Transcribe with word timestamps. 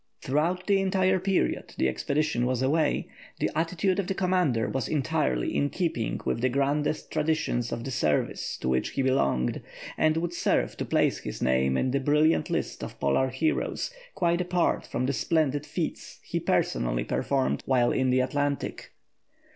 Throughout 0.23 0.65
the 0.65 0.81
entire 0.81 1.19
period 1.19 1.75
the 1.77 1.87
expedition 1.87 2.47
was 2.47 2.63
away, 2.63 3.07
the 3.39 3.51
attitude 3.55 3.99
of 3.99 4.07
the 4.07 4.15
commander 4.15 4.67
was 4.67 4.87
entirely 4.87 5.55
in 5.55 5.69
keeping 5.69 6.19
with 6.25 6.41
the 6.41 6.49
grandest 6.49 7.11
traditions 7.11 7.71
of 7.71 7.83
the 7.83 7.91
service 7.91 8.57
to 8.61 8.67
which 8.67 8.89
he 8.89 9.03
belonged, 9.03 9.61
and 9.99 10.17
would 10.17 10.33
serve 10.33 10.75
to 10.77 10.85
place 10.85 11.19
his 11.19 11.39
name 11.39 11.77
in 11.77 11.91
the 11.91 11.99
brilliant 11.99 12.49
list 12.49 12.83
of 12.83 12.99
Polar 12.99 13.27
heroes 13.29 13.91
quite 14.15 14.41
apart 14.41 14.87
from 14.87 15.05
the 15.05 15.13
splendid 15.13 15.67
feats 15.67 16.19
he 16.23 16.39
personally 16.39 17.03
performed 17.03 17.61
while 17.67 17.91
in 17.91 18.09
the 18.09 18.23
Antarctic. 18.23 18.93